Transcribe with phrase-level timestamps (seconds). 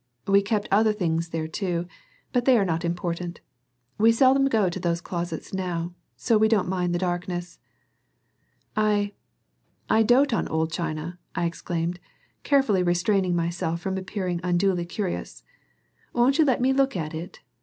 [0.25, 1.85] We keep other things there, too,
[2.33, 3.39] but they are not important.
[3.99, 7.59] We seldom go to those closets now, so we don't mind the darkness."
[8.75, 9.13] "I
[9.91, 11.99] I dote on old china," I exclaimed,
[12.41, 15.43] carefully restraining myself from appearing unduly curious.
[16.13, 17.41] "Won't you let me look at it?